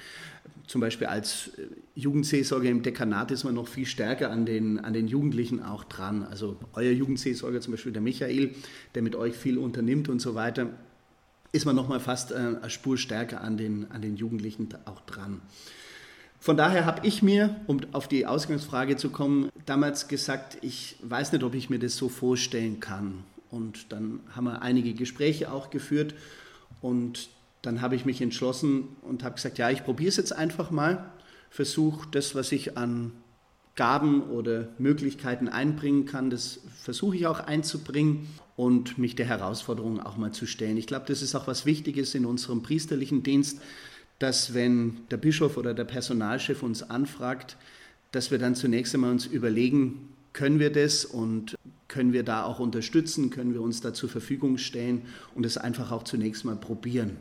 zum 0.72 0.80
Beispiel 0.80 1.06
als 1.06 1.48
äh, 1.58 1.66
Jugendseelsorger 1.94 2.70
im 2.70 2.82
Dekanat 2.82 3.30
ist 3.30 3.44
man 3.44 3.54
noch 3.54 3.68
viel 3.68 3.84
stärker 3.84 4.30
an 4.30 4.46
den, 4.46 4.80
an 4.80 4.94
den 4.94 5.06
Jugendlichen 5.06 5.62
auch 5.62 5.84
dran. 5.84 6.24
Also 6.24 6.56
euer 6.72 6.92
Jugendseelsorger, 6.92 7.60
zum 7.60 7.72
Beispiel 7.72 7.92
der 7.92 8.00
Michael, 8.00 8.54
der 8.94 9.02
mit 9.02 9.14
euch 9.14 9.36
viel 9.36 9.58
unternimmt 9.58 10.08
und 10.08 10.20
so 10.20 10.34
weiter, 10.34 10.70
ist 11.52 11.66
man 11.66 11.76
noch 11.76 11.88
mal 11.88 12.00
fast 12.00 12.32
äh, 12.32 12.36
eine 12.36 12.70
Spur 12.70 12.96
stärker 12.96 13.42
an 13.42 13.58
den, 13.58 13.90
an 13.90 14.00
den 14.00 14.16
Jugendlichen 14.16 14.68
auch 14.86 15.02
dran. 15.02 15.42
Von 16.40 16.56
daher 16.56 16.86
habe 16.86 17.06
ich 17.06 17.22
mir, 17.22 17.54
um 17.66 17.80
auf 17.92 18.08
die 18.08 18.26
Ausgangsfrage 18.26 18.96
zu 18.96 19.10
kommen, 19.10 19.50
damals 19.66 20.08
gesagt, 20.08 20.56
ich 20.62 20.96
weiß 21.02 21.32
nicht, 21.32 21.44
ob 21.44 21.54
ich 21.54 21.68
mir 21.68 21.78
das 21.78 21.96
so 21.96 22.08
vorstellen 22.08 22.80
kann. 22.80 23.24
Und 23.52 23.92
dann 23.92 24.20
haben 24.34 24.44
wir 24.44 24.62
einige 24.62 24.94
Gespräche 24.94 25.52
auch 25.52 25.70
geführt 25.70 26.14
und 26.80 27.28
dann 27.60 27.80
habe 27.80 27.94
ich 27.94 28.04
mich 28.04 28.20
entschlossen 28.20 28.88
und 29.02 29.22
habe 29.22 29.36
gesagt, 29.36 29.58
ja, 29.58 29.70
ich 29.70 29.84
probiere 29.84 30.08
es 30.08 30.16
jetzt 30.16 30.32
einfach 30.32 30.70
mal, 30.70 31.12
versuche 31.50 32.08
das, 32.10 32.34
was 32.34 32.50
ich 32.50 32.76
an 32.76 33.12
Gaben 33.76 34.22
oder 34.22 34.68
Möglichkeiten 34.78 35.48
einbringen 35.48 36.06
kann, 36.06 36.30
das 36.30 36.60
versuche 36.82 37.16
ich 37.16 37.26
auch 37.26 37.40
einzubringen 37.40 38.26
und 38.56 38.98
mich 38.98 39.16
der 39.16 39.26
Herausforderung 39.26 40.00
auch 40.00 40.16
mal 40.16 40.32
zu 40.32 40.46
stellen. 40.46 40.76
Ich 40.76 40.86
glaube, 40.86 41.04
das 41.06 41.22
ist 41.22 41.34
auch 41.34 41.46
was 41.46 41.64
Wichtiges 41.64 42.14
in 42.14 42.26
unserem 42.26 42.62
priesterlichen 42.62 43.22
Dienst, 43.22 43.60
dass 44.18 44.54
wenn 44.54 44.98
der 45.10 45.18
Bischof 45.18 45.56
oder 45.56 45.74
der 45.74 45.84
Personalchef 45.84 46.62
uns 46.62 46.82
anfragt, 46.82 47.56
dass 48.12 48.30
wir 48.30 48.38
dann 48.38 48.54
zunächst 48.54 48.94
einmal 48.94 49.10
uns 49.10 49.26
überlegen, 49.26 50.08
können 50.32 50.58
wir 50.58 50.72
das 50.72 51.04
und 51.04 51.56
können 51.92 52.14
wir 52.14 52.22
da 52.22 52.44
auch 52.44 52.58
unterstützen, 52.58 53.28
können 53.28 53.52
wir 53.52 53.60
uns 53.60 53.82
da 53.82 53.92
zur 53.92 54.08
Verfügung 54.08 54.56
stellen 54.56 55.02
und 55.34 55.44
es 55.44 55.58
einfach 55.58 55.92
auch 55.92 56.04
zunächst 56.04 56.46
mal 56.46 56.56
probieren. 56.56 57.18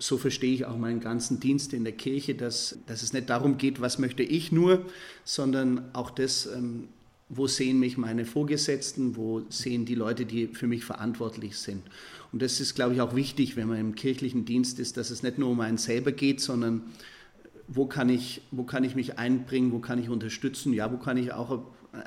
So 0.00 0.18
verstehe 0.18 0.52
ich 0.52 0.66
auch 0.66 0.76
meinen 0.76 0.98
ganzen 0.98 1.38
Dienst 1.38 1.72
in 1.72 1.84
der 1.84 1.92
Kirche, 1.92 2.34
dass, 2.34 2.78
dass 2.86 3.02
es 3.02 3.12
nicht 3.12 3.30
darum 3.30 3.56
geht, 3.56 3.80
was 3.80 4.00
möchte 4.00 4.24
ich 4.24 4.50
nur, 4.50 4.84
sondern 5.24 5.94
auch 5.94 6.10
das, 6.10 6.46
ähm, 6.46 6.88
wo 7.28 7.46
sehen 7.46 7.78
mich 7.78 7.98
meine 7.98 8.24
Vorgesetzten, 8.24 9.14
wo 9.14 9.42
sehen 9.48 9.84
die 9.84 9.94
Leute, 9.94 10.26
die 10.26 10.48
für 10.48 10.66
mich 10.66 10.84
verantwortlich 10.84 11.56
sind. 11.56 11.82
Und 12.32 12.42
das 12.42 12.58
ist, 12.58 12.74
glaube 12.74 12.94
ich, 12.94 13.00
auch 13.00 13.14
wichtig, 13.14 13.54
wenn 13.54 13.68
man 13.68 13.78
im 13.78 13.94
kirchlichen 13.94 14.44
Dienst 14.44 14.80
ist, 14.80 14.96
dass 14.96 15.10
es 15.10 15.22
nicht 15.22 15.38
nur 15.38 15.50
um 15.50 15.60
einen 15.60 15.78
selber 15.78 16.10
geht, 16.10 16.40
sondern 16.40 16.82
wo 17.68 17.86
kann 17.86 18.08
ich, 18.08 18.42
wo 18.50 18.64
kann 18.64 18.82
ich 18.82 18.96
mich 18.96 19.18
einbringen, 19.18 19.70
wo 19.70 19.78
kann 19.78 20.02
ich 20.02 20.08
unterstützen, 20.08 20.72
ja, 20.72 20.90
wo 20.90 20.96
kann 20.96 21.16
ich 21.16 21.32
auch 21.32 21.62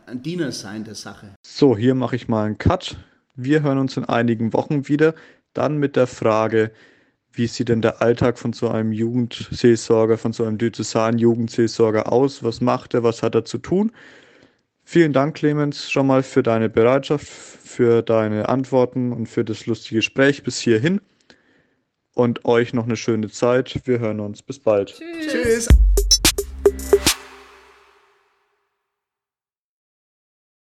ein 0.05 0.21
Diener 0.21 0.51
sein 0.51 0.83
der 0.83 0.95
Sache. 0.95 1.35
So, 1.45 1.77
hier 1.77 1.95
mache 1.95 2.15
ich 2.15 2.27
mal 2.27 2.45
einen 2.45 2.57
Cut. 2.57 2.97
Wir 3.35 3.63
hören 3.63 3.77
uns 3.77 3.97
in 3.97 4.05
einigen 4.05 4.53
Wochen 4.53 4.87
wieder, 4.87 5.15
dann 5.53 5.77
mit 5.77 5.95
der 5.95 6.07
Frage, 6.07 6.71
wie 7.31 7.47
sieht 7.47 7.69
denn 7.69 7.81
der 7.81 8.01
Alltag 8.01 8.37
von 8.37 8.53
so 8.53 8.69
einem 8.69 8.91
Jugendseelsorger, 8.91 10.17
von 10.17 10.33
so 10.33 10.45
einem 10.45 10.59
Diözesan-Jugendseelsorger 10.59 12.11
aus? 12.11 12.43
Was 12.43 12.61
macht 12.61 12.93
er? 12.93 13.03
Was 13.03 13.23
hat 13.23 13.33
er 13.33 13.43
zu 13.43 13.57
tun? 13.57 13.91
Vielen 14.83 15.13
Dank, 15.13 15.35
Clemens, 15.35 15.89
schon 15.89 16.07
mal 16.07 16.21
für 16.23 16.43
deine 16.43 16.69
Bereitschaft, 16.69 17.27
für 17.27 18.03
deine 18.03 18.49
Antworten 18.49 19.11
und 19.11 19.27
für 19.27 19.43
das 19.43 19.65
lustige 19.65 19.95
Gespräch 19.95 20.43
bis 20.43 20.59
hierhin. 20.59 21.01
Und 22.13 22.45
euch 22.45 22.73
noch 22.73 22.83
eine 22.83 22.95
schöne 22.95 23.29
Zeit. 23.31 23.81
Wir 23.85 23.97
hören 23.97 24.19
uns. 24.19 24.43
Bis 24.43 24.59
bald. 24.59 24.93
Tschüss. 24.95 25.67
Tschüss. 25.67 25.67